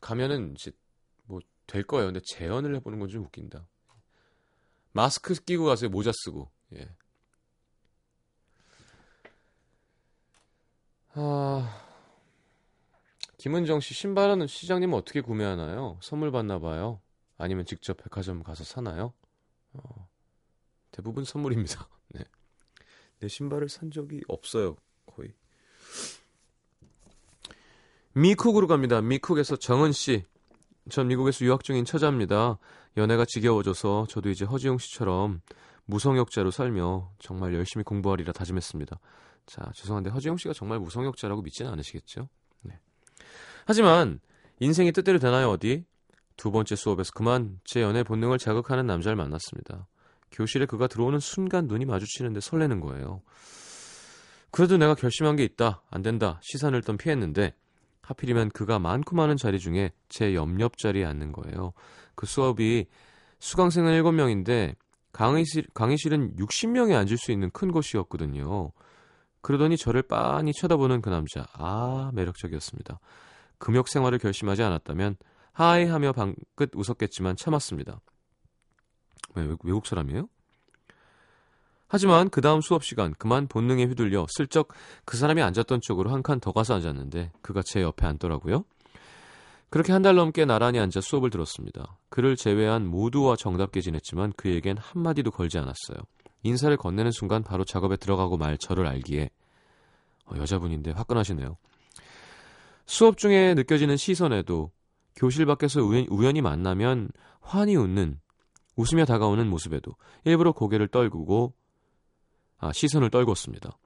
가면은 0.00 0.54
이제 0.56 0.72
뭐 1.24 1.40
될 1.70 1.84
거예요. 1.84 2.06
근데 2.06 2.20
재현을 2.24 2.74
해보는 2.76 2.98
건 2.98 3.08
좀 3.08 3.24
웃긴다. 3.24 3.64
마스크 4.92 5.34
끼고 5.34 5.66
가세요. 5.66 5.88
모자 5.88 6.10
쓰고. 6.12 6.50
예. 6.74 6.88
아, 11.14 11.84
김은정 13.38 13.80
씨 13.80 13.94
신발은 13.94 14.46
시장님은 14.46 14.96
어떻게 14.96 15.20
구매하나요? 15.20 15.98
선물 16.02 16.30
받나 16.30 16.58
봐요. 16.58 17.00
아니면 17.40 17.64
직접 17.64 17.96
백화점 17.96 18.42
가서 18.42 18.64
사나요? 18.64 19.14
어, 19.72 20.08
대부분 20.90 21.24
선물입니다. 21.24 21.88
네. 22.14 22.24
내 23.18 23.28
신발을 23.28 23.68
산 23.68 23.90
적이 23.90 24.20
없어요. 24.28 24.76
거의. 25.06 25.32
미쿡으로 28.12 28.66
갑니다. 28.66 29.00
미쿡에서 29.00 29.56
정은 29.56 29.92
씨. 29.92 30.24
전 30.90 31.08
미국에서 31.08 31.44
유학 31.44 31.64
중인 31.64 31.84
처자입니다. 31.84 32.58
연애가 32.96 33.24
지겨워져서 33.24 34.06
저도 34.08 34.30
이제 34.30 34.44
허지용 34.44 34.78
씨처럼 34.78 35.40
무성역자로 35.86 36.50
살며 36.50 37.12
정말 37.18 37.54
열심히 37.54 37.84
공부하리라 37.84 38.32
다짐했습니다. 38.32 38.98
자, 39.46 39.70
죄송한데 39.74 40.10
허지용 40.10 40.36
씨가 40.36 40.54
정말 40.54 40.78
무성역자라고 40.80 41.42
믿지는 41.42 41.70
않으시겠죠? 41.72 42.28
네. 42.62 42.78
하지만 43.66 44.20
인생이 44.58 44.92
뜻대로 44.92 45.18
되나요, 45.18 45.50
어디? 45.50 45.84
두 46.40 46.50
번째 46.50 46.74
수업에서 46.74 47.12
그만 47.14 47.60
제 47.64 47.82
연애 47.82 48.02
본능을 48.02 48.38
자극하는 48.38 48.86
남자를 48.86 49.14
만났습니다. 49.14 49.86
교실에 50.32 50.64
그가 50.64 50.86
들어오는 50.86 51.18
순간 51.18 51.66
눈이 51.66 51.84
마주치는데 51.84 52.40
설레는 52.40 52.80
거예요. 52.80 53.20
그래도 54.50 54.78
내가 54.78 54.94
결심한 54.94 55.36
게 55.36 55.44
있다. 55.44 55.82
안 55.90 56.00
된다. 56.00 56.40
시선을 56.42 56.78
일단 56.78 56.96
피했는데 56.96 57.54
하필이면 58.00 58.52
그가 58.52 58.78
많고 58.78 59.16
많은 59.16 59.36
자리 59.36 59.58
중에 59.58 59.92
제 60.08 60.34
옆옆 60.34 60.78
자리에 60.78 61.04
앉는 61.04 61.32
거예요. 61.32 61.74
그 62.14 62.24
수업이 62.24 62.86
수강생은 63.38 63.92
7명인데 64.02 64.76
강의실, 65.12 65.66
강의실은 65.74 66.36
60명이 66.36 66.94
앉을 66.94 67.18
수 67.18 67.32
있는 67.32 67.50
큰 67.50 67.70
곳이었거든요. 67.70 68.72
그러더니 69.42 69.76
저를 69.76 70.00
빤히 70.00 70.54
쳐다보는 70.54 71.02
그 71.02 71.10
남자. 71.10 71.46
아, 71.52 72.10
매력적이었습니다. 72.14 72.98
금욕 73.58 73.88
생활을 73.88 74.18
결심하지 74.18 74.62
않았다면 74.62 75.16
하이 75.60 75.84
하며 75.84 76.12
방긋 76.12 76.70
웃었겠지만 76.74 77.36
참았습니다. 77.36 78.00
왜, 79.34 79.44
외국 79.62 79.86
사람이에요? 79.86 80.26
하지만 81.86 82.30
그 82.30 82.40
다음 82.40 82.62
수업 82.62 82.82
시간 82.82 83.12
그만 83.18 83.46
본능에 83.46 83.84
휘둘려 83.84 84.26
슬쩍 84.30 84.68
그 85.04 85.18
사람이 85.18 85.42
앉았던 85.42 85.82
쪽으로 85.82 86.10
한 86.10 86.22
칸 86.22 86.40
더 86.40 86.52
가서 86.52 86.74
앉았는데 86.76 87.32
그가 87.42 87.60
제 87.62 87.82
옆에 87.82 88.06
앉더라고요. 88.06 88.64
그렇게 89.68 89.92
한 89.92 90.00
달 90.00 90.14
넘게 90.14 90.46
나란히 90.46 90.78
앉아 90.78 91.02
수업을 91.02 91.28
들었습니다. 91.28 91.98
그를 92.08 92.36
제외한 92.36 92.86
모두와 92.86 93.36
정답게 93.36 93.82
지냈지만 93.82 94.32
그에겐 94.38 94.78
한마디도 94.78 95.30
걸지 95.30 95.58
않았어요. 95.58 95.98
인사를 96.42 96.74
건네는 96.78 97.10
순간 97.10 97.42
바로 97.42 97.64
작업에 97.64 97.96
들어가고 97.96 98.38
말 98.38 98.56
저를 98.56 98.86
알기에 98.86 99.28
어, 100.24 100.36
여자분인데 100.38 100.92
화끈하시네요. 100.92 101.58
수업 102.86 103.18
중에 103.18 103.52
느껴지는 103.54 103.98
시선에도 103.98 104.70
교실 105.20 105.44
밖에서 105.44 105.82
우연, 105.82 106.06
우연 106.08 106.36
히 106.36 106.40
만나면 106.40 107.10
환히 107.42 107.76
웃는 107.76 108.18
웃으며 108.76 109.04
다가오는 109.04 109.46
모습에도 109.48 109.94
일부러 110.24 110.52
고개를 110.52 110.88
떨구고 110.88 111.52
아, 112.56 112.72
시선을 112.72 113.10
떨궜습니다. 113.10 113.76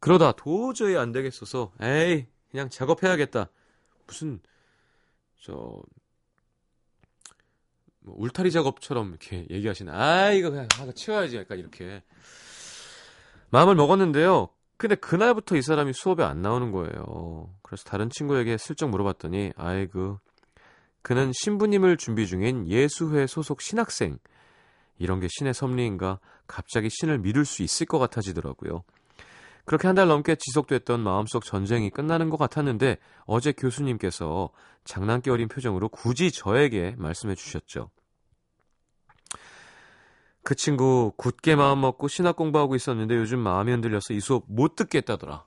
그러다 0.00 0.32
도저히 0.32 0.96
안 0.96 1.12
되겠어서 1.12 1.72
에이 1.80 2.26
그냥 2.50 2.70
작업해야겠다. 2.70 3.50
무슨 4.06 4.40
저 5.42 5.52
뭐, 8.00 8.16
울타리 8.16 8.50
작업처럼 8.50 9.10
이렇게 9.10 9.46
얘기하시는 9.50 9.92
아 9.92 10.30
이거 10.30 10.48
그냥 10.48 10.68
하나 10.72 10.90
치워야지 10.92 11.36
약간 11.36 11.58
이렇게 11.58 12.02
마음을 13.50 13.74
먹었는데요. 13.74 14.48
근데 14.78 14.94
그날부터 14.94 15.56
이 15.56 15.62
사람이 15.62 15.92
수업에 15.92 16.22
안 16.22 16.40
나오는 16.40 16.72
거예요. 16.72 17.54
그래서 17.62 17.84
다른 17.84 18.08
친구에게 18.08 18.56
슬쩍 18.56 18.88
물어봤더니 18.88 19.52
아이고 19.56 20.18
그는 21.02 21.32
신부님을 21.34 21.96
준비 21.96 22.26
중인 22.26 22.68
예수회 22.68 23.26
소속 23.26 23.60
신학생 23.60 24.18
이런 24.98 25.20
게 25.20 25.26
신의 25.28 25.52
섭리인가 25.52 26.20
갑자기 26.46 26.88
신을 26.90 27.18
믿을 27.18 27.44
수 27.44 27.62
있을 27.62 27.86
것 27.86 27.98
같아지더라고요. 27.98 28.84
그렇게 29.64 29.86
한 29.86 29.94
달 29.94 30.08
넘게 30.08 30.36
지속됐던 30.36 31.00
마음속 31.00 31.44
전쟁이 31.44 31.90
끝나는 31.90 32.30
것 32.30 32.36
같았는데 32.36 32.98
어제 33.26 33.52
교수님께서 33.52 34.50
장난기 34.84 35.30
어린 35.30 35.48
표정으로 35.48 35.88
굳이 35.88 36.32
저에게 36.32 36.94
말씀해 36.98 37.34
주셨죠. 37.34 37.90
그 40.42 40.56
친구 40.56 41.12
굳게 41.16 41.54
마음 41.54 41.80
먹고 41.82 42.08
신학 42.08 42.34
공부하고 42.34 42.74
있었는데 42.74 43.16
요즘 43.16 43.38
마음이 43.38 43.70
흔들려서 43.70 44.12
이 44.14 44.20
수업 44.20 44.44
못 44.48 44.74
듣겠다더라. 44.74 45.44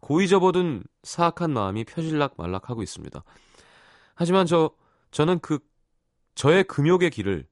고이 0.00 0.28
접어둔 0.28 0.84
사악한 1.02 1.52
마음이 1.52 1.84
펴질락 1.84 2.34
말락하고 2.38 2.82
있습니다. 2.82 3.22
하지만 4.16 4.46
저 4.46 4.70
저는 5.12 5.38
그 5.38 5.60
저의 6.34 6.64
금욕의 6.64 7.10
길을 7.10 7.46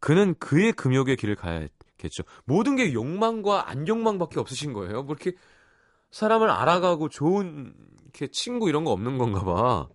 그는 0.00 0.34
그의 0.38 0.72
금욕의 0.72 1.16
길을 1.16 1.34
가야겠죠. 1.34 2.24
모든 2.44 2.76
게 2.76 2.92
욕망과 2.92 3.68
안 3.68 3.86
욕망밖에 3.86 4.40
없으신 4.40 4.72
거예요. 4.72 5.02
뭐 5.02 5.14
이렇게 5.14 5.36
사람을 6.10 6.50
알아가고 6.50 7.08
좋은 7.08 7.74
이렇게 8.02 8.28
친구 8.28 8.68
이런 8.68 8.84
거 8.84 8.92
없는 8.92 9.18
건가 9.18 9.44
봐. 9.44 9.88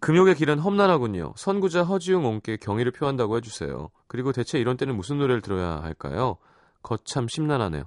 금욕의 0.00 0.34
길은 0.34 0.58
험난하군요. 0.58 1.32
선구자 1.36 1.84
허지웅 1.84 2.26
옹께 2.26 2.58
경의를 2.58 2.92
표한다고 2.92 3.38
해주세요. 3.38 3.90
그리고 4.06 4.32
대체 4.32 4.58
이런 4.58 4.76
때는 4.76 4.96
무슨 4.96 5.16
노래를 5.16 5.40
들어야 5.40 5.82
할까요? 5.82 6.36
거참 6.82 7.26
심란하네요. 7.28 7.84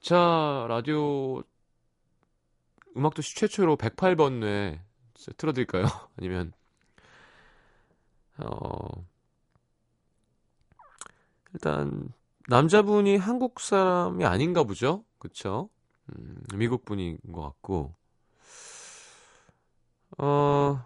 자, 0.00 0.66
라디오 0.68 1.42
음악도시 3.00 3.34
최초로 3.34 3.76
108번뇌 3.76 4.78
틀어드릴까요? 5.38 5.84
아니면 6.18 6.52
어 8.38 9.04
일단 11.54 12.12
남자분이 12.48 13.16
한국 13.16 13.60
사람이 13.60 14.24
아닌가 14.24 14.64
보죠, 14.64 15.04
그렇죠? 15.18 15.70
음, 16.10 16.36
미국 16.54 16.84
분인 16.84 17.18
것 17.32 17.42
같고 17.42 17.94
어 20.18 20.78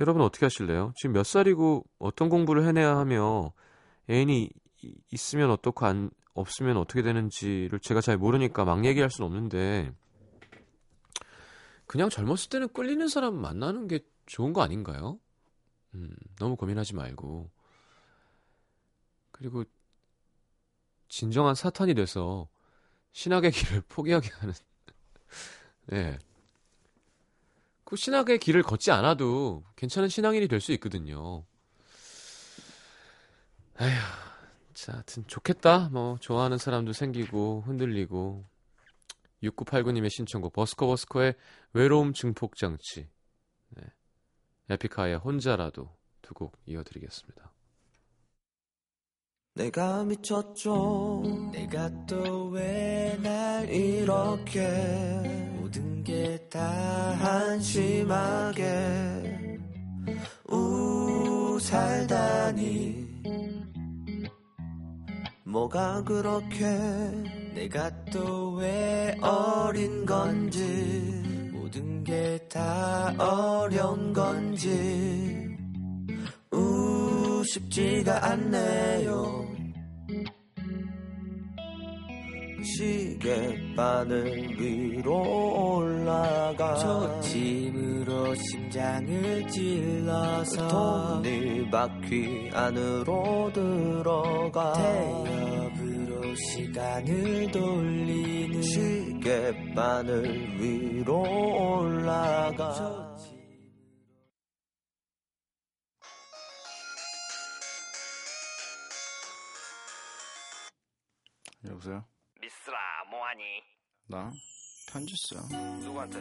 여러분 0.00 0.22
어떻게 0.22 0.44
하실래요? 0.44 0.92
지금 0.96 1.14
몇 1.14 1.24
살이고 1.24 1.84
어떤 1.98 2.28
공부를 2.28 2.66
해내야 2.66 2.96
하며 2.96 3.52
애인이 4.10 4.50
있으면 5.10 5.50
어떻고 5.50 5.86
안 5.86 6.10
없으면 6.36 6.76
어떻게 6.76 7.02
되는지를 7.02 7.80
제가 7.80 8.00
잘 8.00 8.16
모르니까 8.18 8.64
막 8.64 8.84
얘기할 8.84 9.10
수는 9.10 9.26
없는데 9.26 9.92
그냥 11.86 12.08
젊었을 12.10 12.50
때는 12.50 12.68
끌리는 12.72 13.06
사람 13.08 13.34
만나는 13.36 13.88
게 13.88 14.00
좋은 14.26 14.52
거 14.52 14.62
아닌가요? 14.62 15.18
음, 15.94 16.14
너무 16.38 16.56
고민하지 16.56 16.94
말고 16.94 17.50
그리고 19.32 19.64
진정한 21.08 21.54
사탄이 21.54 21.94
돼서 21.94 22.48
신학의 23.12 23.50
길을 23.52 23.82
포기하게 23.88 24.30
하는 24.34 24.54
네. 25.86 26.18
그 27.84 27.96
신학의 27.96 28.38
길을 28.40 28.62
걷지 28.62 28.90
않아도 28.90 29.64
괜찮은 29.76 30.08
신앙인이 30.08 30.48
될 30.48 30.60
수 30.60 30.72
있거든요. 30.72 31.44
에휴, 33.80 33.90
자, 34.76 34.92
하여튼 34.92 35.24
좋겠다. 35.26 35.88
뭐 35.90 36.18
좋아하는 36.20 36.58
사람도 36.58 36.92
생기고 36.92 37.62
흔들리고 37.66 38.44
6989님의 39.42 40.10
신청곡 40.10 40.52
버스커 40.52 40.86
버스커의 40.86 41.34
외로움 41.72 42.12
증폭 42.12 42.56
장치. 42.56 43.08
네. 43.70 43.82
에픽하의 44.68 45.16
혼자라도 45.16 45.96
두 46.20 46.34
곡 46.34 46.58
이어드리겠습니다. 46.66 47.52
내가 49.54 50.04
미쳤죠 50.04 51.22
내가 51.52 51.88
또 52.06 52.50
왜 52.50 53.16
날 53.22 53.70
이렇게 53.70 54.60
모든 55.54 56.04
게 56.04 56.36
다 56.50 56.60
한심하게 57.12 58.66
우 60.50 61.58
살다니 61.60 63.15
뭐가 65.56 66.02
그렇게 66.04 66.64
내가 67.54 67.90
또 68.12 68.56
왜 68.60 69.16
어린 69.22 70.04
건지 70.04 70.60
모든 71.50 72.04
게 72.04 72.38
다 72.50 73.14
어려운 73.18 74.12
건지. 74.12 75.56
우 76.52 77.42
쉽지가 77.44 78.22
않네요 78.32 79.55
시계 82.76 83.74
바늘 83.74 84.50
위로 84.60 85.78
올라가 85.78 86.74
저 86.76 87.20
짐으로 87.20 88.34
심장을 88.34 89.48
찔러서 89.48 90.68
톱니바퀴 90.68 92.50
안으로 92.52 93.50
들어가 93.54 94.74
태엽으로 94.74 96.34
시간을 96.34 97.50
돌리는 97.50 98.60
시계 98.60 99.72
바늘 99.74 100.60
위로 100.60 101.22
올라가 101.78 103.16
여보세요? 111.64 112.04
뭐하니? 113.26 113.42
나 114.08 114.30
편지 114.92 115.14
써 115.16 115.36
누구한테? 115.80 116.20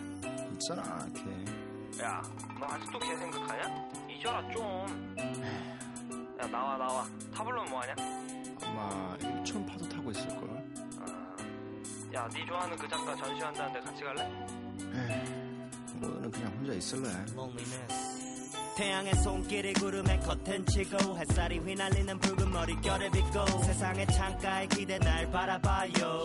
있잖아 0.54 1.08
걔 1.14 2.02
야 2.04 2.22
너 2.60 2.66
아직도 2.66 3.00
걔 3.00 3.16
생각하냐? 3.16 3.90
잊어라 4.10 4.52
좀. 4.52 5.16
야 6.42 6.48
나와 6.48 6.78
나와. 6.78 7.06
타블로는 7.34 7.70
뭐하냐? 7.70 7.96
아마 8.64 9.18
인천 9.22 9.66
파도 9.68 9.88
타고 9.88 10.10
있을걸 10.12 10.50
아, 11.00 11.38
야 12.14 12.28
네 12.30 12.46
좋아하는 12.46 12.76
그 12.78 12.88
작가 12.88 13.16
전시한다는데 13.16 13.80
같이 13.82 14.04
갈래? 14.04 14.24
에이 14.82 16.02
오늘은 16.02 16.32
그냥 16.32 16.52
혼자 16.58 16.74
있을래 16.74 17.08
태양의 18.78 19.14
손길이 19.16 19.74
구름에 19.74 20.18
커튼 20.20 20.66
치고 20.66 21.18
햇살이 21.18 21.60
휘날리는 21.60 22.20
붉은 22.20 22.52
머릿결을 22.52 23.12
빗고 23.12 23.46
세상의 23.64 24.08
창가에 24.08 24.68
기대 24.68 24.98
날 25.00 25.32
바라봐요 25.32 26.24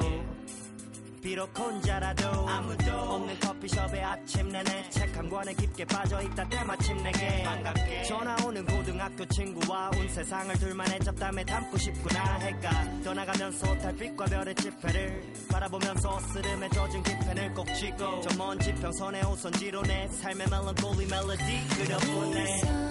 비록 1.23 1.57
혼자라도 1.59 2.49
아무도 2.49 2.91
없는 2.93 3.39
커피숍의 3.41 4.03
아침 4.03 4.49
내내 4.49 4.89
책 4.91 5.11
한 5.21 5.29
권에 5.29 5.53
깊게 5.53 5.85
빠져있다 5.85 6.49
때마침 6.49 6.97
내게 7.03 7.43
반갑게 7.43 8.05
전화 8.05 8.35
오는 8.47 8.65
고등학교 8.65 9.27
친구와 9.27 9.91
온 9.95 10.09
세상을 10.09 10.55
둘만의 10.59 11.01
잡담에 11.01 11.45
담고 11.45 11.77
싶구나 11.77 12.39
해가 12.39 12.71
떠나가면서 13.05 13.77
달빛과 13.79 14.25
별의 14.25 14.55
집회를 14.55 15.23
바라보면서 15.51 16.21
시름에 16.21 16.69
젖은 16.71 17.03
깃펜을 17.03 17.53
꼭 17.53 17.67
쥐고 17.75 18.21
저 18.23 18.31
먼 18.39 18.59
지평선의 18.61 19.23
오선지로 19.27 19.83
내 19.83 20.09
삶의 20.09 20.47
멜랑콜리 20.49 21.05
멜로디 21.07 21.69
그려보네 21.77 22.90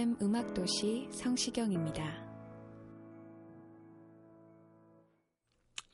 FM 0.00 0.16
음악도시 0.22 1.10
성시경입니다. 1.12 2.02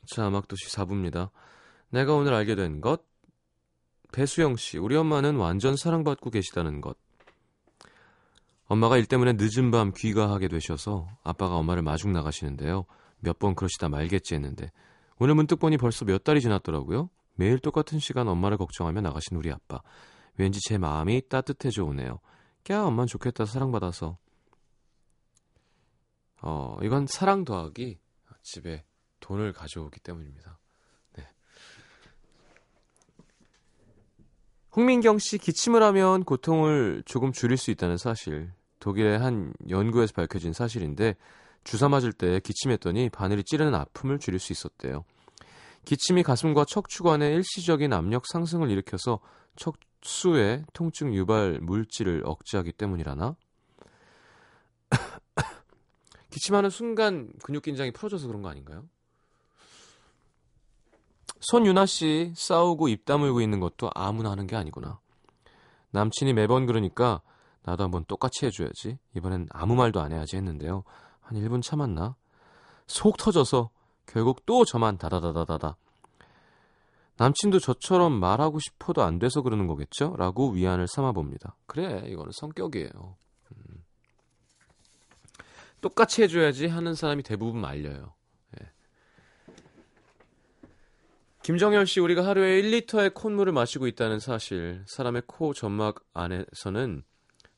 자, 0.05 0.29
음악도시 0.29 0.67
4부입니다. 0.69 1.31
내가 1.89 2.13
오늘 2.15 2.33
알게 2.33 2.55
된 2.55 2.79
것. 2.79 3.03
배수영 4.13 4.55
씨, 4.55 4.77
우리 4.77 4.95
엄마는 4.95 5.35
완전 5.35 5.75
사랑받고 5.75 6.29
계시다는 6.29 6.79
것. 6.79 6.97
엄마가 8.67 8.97
일 8.97 9.07
때문에 9.07 9.33
늦은 9.37 9.71
밤 9.71 9.91
귀가하게 9.93 10.47
되셔서 10.47 11.09
아빠가 11.25 11.55
엄마를 11.57 11.83
마중 11.83 12.13
나가시는데요. 12.13 12.85
몇 13.19 13.39
번 13.39 13.55
그러시다 13.55 13.89
말겠지 13.89 14.35
했는데 14.35 14.71
오늘 15.19 15.35
문득 15.35 15.59
보니 15.59 15.75
벌써 15.75 16.05
몇 16.05 16.23
달이 16.23 16.39
지났더라고요. 16.39 17.09
매일 17.35 17.59
똑같은 17.59 17.99
시간 17.99 18.29
엄마를 18.29 18.57
걱정하며 18.57 19.01
나가신 19.01 19.35
우리 19.35 19.51
아빠. 19.51 19.81
왠지 20.37 20.61
제 20.61 20.77
마음이 20.77 21.23
따뜻해져 21.27 21.83
오네요. 21.83 22.21
꺄 22.67 22.85
엄만 22.85 23.07
좋겠다 23.07 23.45
사랑받아서. 23.45 24.17
어, 26.41 26.77
이건 26.83 27.07
사랑 27.07 27.45
더하기 27.45 27.97
집에 28.43 28.83
돈을 29.21 29.53
가져오기 29.53 30.01
때문입니다. 30.01 30.59
네. 31.15 31.27
홍민경 34.75 35.17
씨 35.19 35.37
기침을 35.37 35.81
하면 35.81 36.25
고통을 36.25 37.03
조금 37.05 37.31
줄일 37.31 37.57
수 37.57 37.71
있다는 37.71 37.95
사실. 37.95 38.51
독일의 38.79 39.17
한 39.17 39.53
연구에서 39.69 40.13
밝혀진 40.13 40.51
사실인데 40.53 41.15
주사 41.63 41.87
맞을 41.89 42.11
때 42.13 42.39
기침했더니 42.41 43.09
바늘이 43.09 43.43
찌르는 43.43 43.73
아픔을 43.73 44.19
줄일 44.19 44.39
수 44.39 44.51
있었대요. 44.51 45.05
기침이 45.85 46.21
가슴과 46.21 46.65
척추 46.65 47.03
관의 47.03 47.33
일시적인 47.33 47.93
압력 47.93 48.27
상승을 48.27 48.69
일으켜서 48.69 49.19
척 49.55 49.77
수의 50.07 50.63
통증 50.71 51.13
유발 51.13 51.59
물질을 51.61 52.23
억제하기 52.25 52.71
때문이라나? 52.71 53.35
기침하는 56.31 56.69
순간 56.69 57.33
근육 57.43 57.63
긴장이 57.63 57.91
풀어져서 57.91 58.27
그런 58.27 58.41
거 58.41 58.47
아닌가요? 58.49 58.85
손유나 61.41 61.85
씨 61.85 62.31
싸우고 62.35 62.87
입 62.87 63.03
다물고 63.03 63.41
있는 63.41 63.59
것도 63.59 63.91
아무나 63.93 64.31
하는 64.31 64.47
게 64.47 64.55
아니구나. 64.55 64.99
남친이 65.91 66.33
매번 66.33 66.65
그러니까 66.65 67.21
나도 67.63 67.83
한번 67.83 68.05
똑같이 68.05 68.45
해줘야지. 68.45 68.97
이번엔 69.13 69.47
아무 69.51 69.75
말도 69.75 69.99
안 69.99 70.13
해야지 70.13 70.37
했는데요. 70.37 70.83
한 71.19 71.37
1분 71.37 71.61
참았나? 71.61 72.15
속 72.87 73.17
터져서 73.17 73.71
결국 74.05 74.45
또 74.45 74.63
저만 74.63 74.97
다다다다다다. 74.97 75.75
남친도 77.17 77.59
저처럼 77.59 78.13
말하고 78.13 78.59
싶어도 78.59 79.01
안 79.01 79.19
돼서 79.19 79.41
그러는 79.41 79.67
거겠죠? 79.67 80.15
라고 80.17 80.51
위안을 80.51 80.87
삼아 80.87 81.13
봅니다. 81.13 81.55
그래, 81.65 82.03
이거는 82.07 82.31
성격이에요. 82.33 83.17
음. 83.51 83.83
똑같이 85.81 86.21
해줘야지 86.23 86.67
하는 86.67 86.93
사람이 86.93 87.23
대부분 87.23 87.59
말려요. 87.59 88.13
예. 88.61 88.71
김정열 91.43 91.87
씨, 91.87 91.99
우리가 91.99 92.25
하루에 92.25 92.61
1리터의 92.61 93.13
콧물을 93.13 93.51
마시고 93.51 93.87
있다는 93.87 94.19
사실, 94.19 94.83
사람의 94.85 95.23
코 95.25 95.53
점막 95.53 96.03
안에서는 96.13 97.03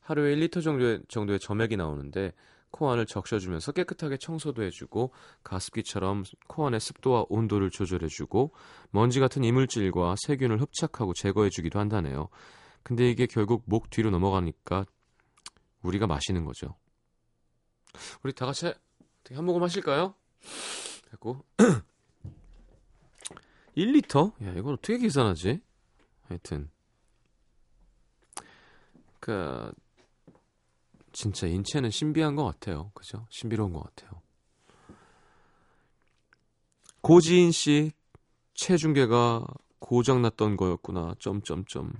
하루에 0.00 0.36
1리터 0.36 0.62
정도의, 0.62 1.02
정도의 1.08 1.38
점액이 1.38 1.76
나오는데 1.76 2.32
코 2.80 2.90
안을 2.90 3.04
적셔주면서 3.04 3.72
깨끗하게 3.72 4.16
청소도 4.16 4.62
해주고 4.62 5.12
가습기처럼 5.44 6.24
코 6.46 6.66
안의 6.66 6.80
습도와 6.80 7.26
온도를 7.28 7.68
조절해주고 7.68 8.54
먼지 8.88 9.20
같은 9.20 9.44
이물질과 9.44 10.14
세균을 10.18 10.62
흡착하고 10.62 11.12
제거해주기도 11.12 11.78
한다네요. 11.78 12.30
근데 12.82 13.10
이게 13.10 13.26
결국 13.26 13.64
목 13.66 13.90
뒤로 13.90 14.08
넘어가니까 14.08 14.86
우리가 15.82 16.06
마시는 16.06 16.46
거죠. 16.46 16.74
우리 18.22 18.32
다 18.32 18.46
같이 18.46 18.72
한 19.30 19.44
모금 19.44 19.62
하실까요? 19.62 20.14
됐고 21.10 21.44
1리터? 23.76 24.32
야 24.42 24.54
이걸 24.54 24.72
어떻게 24.72 24.96
계산하지? 24.96 25.60
하여튼 26.22 26.70
그 29.20 29.70
진짜 31.12 31.46
인체는 31.46 31.90
신비한 31.90 32.36
것 32.36 32.44
같아요. 32.44 32.90
그죠? 32.94 33.26
신비로운 33.30 33.72
것 33.72 33.82
같아요. 33.82 34.20
고지인 37.00 37.50
씨 37.50 37.92
체중계가 38.54 39.46
고장났던 39.78 40.56
거였구나. 40.56 41.14
점점점. 41.18 41.92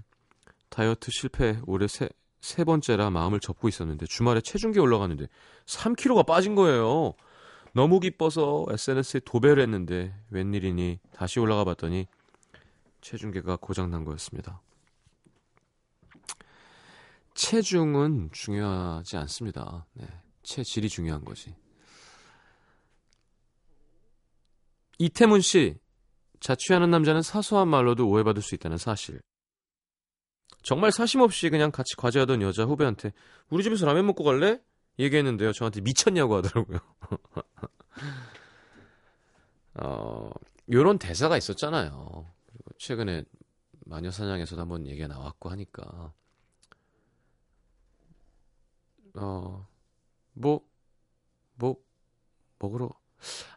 다이어트 0.68 1.10
실패 1.10 1.60
올해 1.66 1.88
세, 1.88 2.08
세 2.40 2.64
번째라 2.64 3.10
마음을 3.10 3.40
접고 3.40 3.68
있었는데 3.68 4.06
주말에 4.06 4.40
체중계 4.40 4.78
올라갔는데 4.80 5.26
3kg가 5.66 6.26
빠진 6.26 6.54
거예요. 6.54 7.14
너무 7.72 8.00
기뻐서 8.00 8.66
SNS에 8.68 9.20
도배를 9.24 9.62
했는데 9.62 10.14
웬일이니 10.30 10.98
다시 11.12 11.40
올라가 11.40 11.64
봤더니 11.64 12.06
체중계가 13.00 13.56
고장난 13.56 14.04
거였습니다. 14.04 14.60
체중은 17.34 18.30
중요하지 18.32 19.16
않습니다. 19.16 19.86
네, 19.94 20.06
체질이 20.42 20.88
중요한 20.88 21.24
거지. 21.24 21.54
이태문 24.98 25.40
씨, 25.40 25.78
자취하는 26.40 26.90
남자는 26.90 27.22
사소한 27.22 27.68
말로도 27.68 28.08
오해받을 28.08 28.42
수 28.42 28.54
있다는 28.54 28.76
사실. 28.76 29.20
정말 30.62 30.92
사심 30.92 31.20
없이 31.20 31.48
그냥 31.48 31.70
같이 31.70 31.96
과제하던 31.96 32.42
여자 32.42 32.64
후배한테 32.64 33.12
우리 33.48 33.62
집에서 33.62 33.86
라면 33.86 34.06
먹고 34.06 34.24
갈래? 34.24 34.60
얘기했는데요. 34.98 35.52
저한테 35.52 35.80
미쳤냐고 35.80 36.36
하더라고요. 36.36 36.78
어, 39.74 40.30
요런 40.70 40.98
대사가 40.98 41.38
있었잖아요. 41.38 42.26
그리고 42.46 42.70
최근에 42.78 43.24
마녀사냥에서도 43.86 44.60
한번 44.60 44.86
얘기가 44.86 45.08
나왔고 45.08 45.50
하니까. 45.50 46.12
어, 49.14 49.66
뭐, 50.32 50.60
뭐, 51.54 51.76
먹으러. 52.58 52.90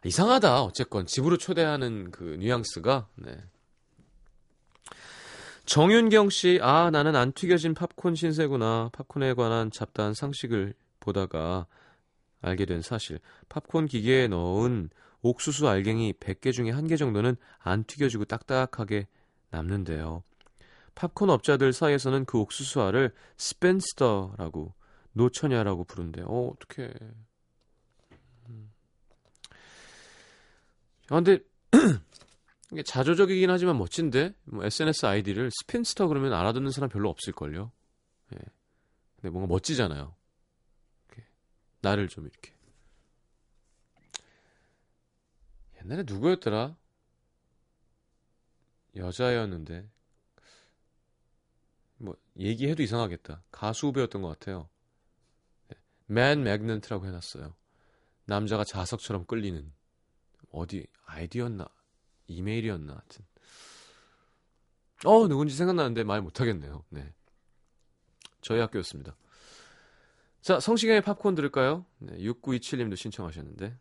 이상하다. 0.04 0.62
어쨌건 0.62 1.06
집으로 1.06 1.38
초대하는 1.38 2.10
그 2.10 2.36
뉘앙스가, 2.38 3.08
네. 3.16 3.36
정윤경 5.64 6.28
씨, 6.28 6.58
아, 6.62 6.90
나는 6.90 7.16
안 7.16 7.32
튀겨진 7.32 7.72
팝콘 7.74 8.14
신세구나. 8.14 8.90
팝콘에 8.92 9.32
관한 9.32 9.70
잡다한 9.70 10.12
상식을 10.12 10.74
보다가 11.00 11.66
알게 12.42 12.66
된 12.66 12.82
사실. 12.82 13.18
팝콘 13.48 13.86
기계에 13.86 14.28
넣은 14.28 14.90
옥수수 15.22 15.66
알갱이 15.66 16.14
100개 16.14 16.52
중에 16.52 16.70
1개 16.70 16.98
정도는 16.98 17.36
안 17.58 17.84
튀겨지고 17.84 18.26
딱딱하게 18.26 19.06
남는데요. 19.50 20.22
팝콘 20.94 21.30
업자들 21.30 21.72
사이에서는 21.72 22.26
그 22.26 22.38
옥수수알을 22.38 23.12
spinster라고 23.38 24.74
노처녀라고 25.14 25.84
부른대요. 25.84 26.26
어, 26.26 26.52
어떡해. 26.52 26.92
음. 28.50 28.72
아, 31.10 31.14
근데 31.16 31.38
이게 32.72 32.82
자조적이긴 32.82 33.50
하지만 33.50 33.78
멋진데 33.78 34.34
뭐 34.44 34.64
SNS 34.64 35.06
아이디를 35.06 35.50
spinster 35.50 36.08
그러면 36.08 36.32
알아듣는 36.32 36.70
사람 36.70 36.90
별로 36.90 37.08
없을걸요. 37.10 37.72
예. 38.34 38.38
근데 39.16 39.30
뭔가 39.30 39.46
멋지잖아요. 39.46 40.14
이렇게. 41.08 41.28
나를 41.80 42.08
좀 42.08 42.24
이렇게. 42.24 42.52
옛날에 45.80 46.02
누구였더라? 46.06 46.76
여자였는데 48.96 49.88
뭐 51.98 52.16
얘기해도 52.38 52.82
이상하겠다. 52.82 53.42
가수 53.50 53.88
후배였던 53.88 54.22
것 54.22 54.28
같아요. 54.28 54.68
맨 56.06 56.42
매그넌트라고 56.42 57.06
해놨어요. 57.06 57.54
남자가 58.26 58.64
자석처럼 58.64 59.26
끌리는 59.26 59.72
어디 60.50 60.86
아이디였나 61.06 61.66
이메일이었나 62.26 62.92
하여튼 62.92 63.24
어 65.04 65.28
누군지 65.28 65.54
생각나는데 65.54 66.04
말 66.04 66.22
못하겠네요. 66.22 66.84
네 66.90 67.12
저희 68.40 68.60
학교였습니다. 68.60 69.16
자 70.40 70.60
성시경의 70.60 71.02
팝콘 71.02 71.34
들을까요? 71.34 71.86
네, 71.98 72.16
6927님도 72.18 72.96
신청하셨는데 72.96 73.78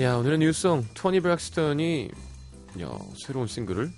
야 0.00 0.16
오늘의 0.16 0.38
new 0.38 0.59
song 0.59 0.86
토니 0.94 1.20
브렉스턴이 1.20 2.10
야, 2.80 2.98
새로운 3.16 3.46
싱글을? 3.46 3.92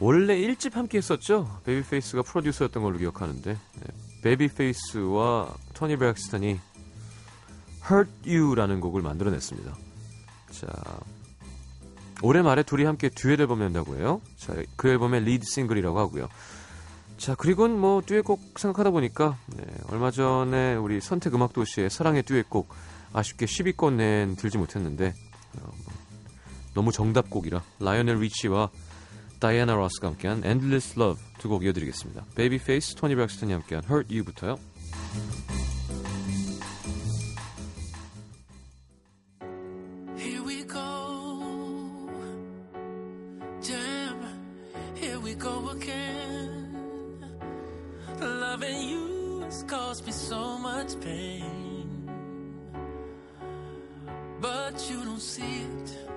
원래 0.00 0.36
1집 0.36 0.72
함께 0.72 0.98
했었죠? 0.98 1.60
베이비페이스가 1.64 2.22
프로듀서였던 2.22 2.82
걸로 2.82 2.98
기억하는데. 2.98 3.52
네, 3.52 3.86
베이비페이스와 4.22 5.54
토니 5.74 5.96
브렉스턴이 5.98 6.58
Hurt 7.88 8.10
You라는 8.28 8.80
곡을 8.80 9.02
만들어냈습니다. 9.02 9.76
자 10.50 10.66
올해 12.20 12.42
말에 12.42 12.64
둘이 12.64 12.86
함께 12.86 13.10
듀엣 13.10 13.38
앨범 13.38 13.60
낸다고 13.60 13.98
해요. 13.98 14.20
자, 14.36 14.52
그 14.74 14.88
앨범의 14.88 15.22
lead 15.26 15.46
싱글이라고 15.46 15.96
하고요. 15.96 16.28
자 17.18 17.36
그리고는 17.36 17.78
뭐 17.78 18.02
듀엣곡 18.04 18.58
생각하다 18.58 18.90
보니까 18.90 19.38
네, 19.54 19.64
얼마 19.90 20.10
전에 20.10 20.74
우리 20.74 21.00
선택 21.00 21.36
음악 21.36 21.52
도시의 21.52 21.88
사랑의 21.88 22.24
듀엣곡 22.24 22.97
아쉽게 23.12 23.46
10위권 23.46 23.94
내엔 23.94 24.36
들지 24.36 24.58
못했는데 24.58 25.14
어, 25.60 25.62
뭐, 25.62 25.92
너무 26.74 26.92
정답곡이라 26.92 27.62
라이오넬 27.80 28.20
리치와 28.20 28.70
다이애나 29.40 29.74
로스가 29.74 30.08
함께한 30.08 30.44
Endless 30.44 30.98
Love 30.98 31.22
두 31.38 31.48
곡 31.48 31.64
이어드리겠습니다. 31.64 32.24
베이비페이스, 32.34 32.96
토니 32.96 33.14
브렉스턴이 33.14 33.52
함께한 33.52 33.84
Hurt 33.84 34.14
You부터요. 34.14 34.58
Caused 49.66 50.06
me 50.06 50.12
so 50.12 50.56
much 50.56 50.98
pain. 51.00 51.77
But 54.78 54.90
you 54.90 55.04
don't 55.04 55.20
see 55.20 55.62
it. 55.62 56.08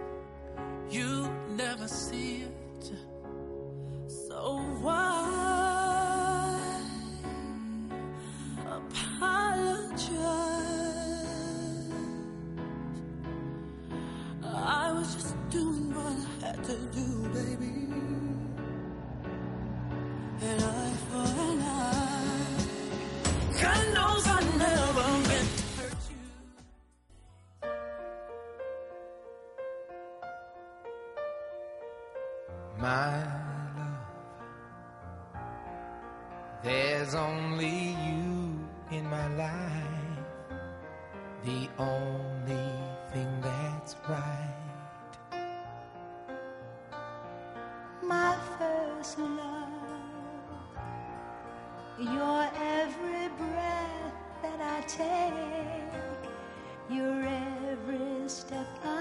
You 0.91 1.28
never 1.58 1.88
see 1.88 2.43
it. 2.43 3.11
Your 52.22 52.48
every 52.78 53.30
breath 53.30 54.14
that 54.44 54.60
I 54.62 54.82
take, 54.82 56.30
your 56.88 57.24
every 57.24 58.30
step 58.30 58.68
I 58.86 59.01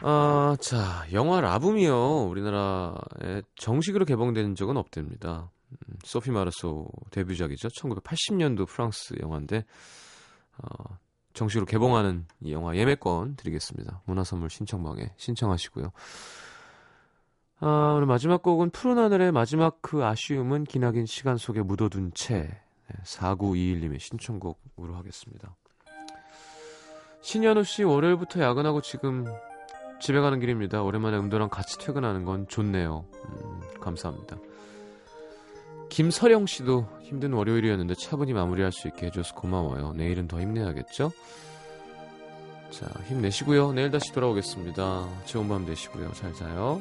아, 0.00 0.56
자, 0.60 1.04
영화 1.12 1.40
라붐이요. 1.40 2.24
우리나라에 2.24 3.42
정식으로 3.56 4.04
개봉된 4.04 4.54
적은 4.54 4.76
없답니다. 4.76 5.50
음, 5.70 5.96
소피 6.04 6.30
마르소 6.30 6.88
데뷔작이죠. 7.10 7.68
1980년도 7.68 8.66
프랑스 8.66 9.14
영화인데, 9.20 9.64
어, 10.58 10.98
정식으로 11.34 11.66
개봉하는 11.66 12.26
이 12.40 12.52
영화 12.52 12.76
예매권 12.76 13.36
드리겠습니다. 13.36 14.02
문화선물 14.06 14.50
신청방에 14.50 15.12
신청하시고요. 15.16 15.90
아, 17.60 17.92
오늘 17.96 18.06
마지막 18.06 18.42
곡은 18.42 18.70
푸른 18.70 18.98
하늘의 18.98 19.32
마지막 19.32 19.82
그 19.82 20.04
아쉬움은 20.04 20.64
기나긴 20.64 21.06
시간 21.06 21.36
속에 21.36 21.62
묻어둔 21.62 22.12
채. 22.14 22.60
4921님의 23.04 24.00
신청곡으로 24.00 24.94
하겠습니다. 24.94 25.54
신현우 27.20 27.64
씨 27.64 27.82
월요일부터 27.82 28.40
야근하고 28.40 28.80
지금 28.80 29.26
집에 30.00 30.20
가는 30.20 30.40
길입니다. 30.40 30.82
오랜만에 30.82 31.16
음도랑 31.18 31.48
같이 31.48 31.78
퇴근하는 31.78 32.24
건 32.24 32.46
좋네요. 32.48 33.04
음, 33.24 33.60
감사합니다. 33.80 34.36
김서령 35.88 36.46
씨도 36.46 36.86
힘든 37.02 37.32
월요일이었는데 37.32 37.94
차분히 37.94 38.32
마무리할 38.32 38.72
수 38.72 38.88
있게 38.88 39.06
해줘서 39.06 39.34
고마워요. 39.34 39.94
내일은 39.94 40.28
더 40.28 40.40
힘내야겠죠? 40.40 41.10
자, 42.70 42.86
힘내시고요. 43.06 43.72
내일 43.72 43.90
다시 43.90 44.12
돌아오겠습니다. 44.12 45.08
좋은 45.24 45.48
밤 45.48 45.64
되시고요. 45.64 46.12
잘 46.12 46.32
자요. 46.34 46.80